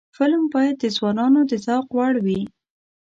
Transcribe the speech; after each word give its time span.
فلم 0.17 0.43
باید 0.53 0.75
د 0.79 0.85
ځوانانو 0.95 1.39
د 1.49 1.51
ذوق 1.65 1.87
وړ 1.97 2.13
وي 2.25 2.41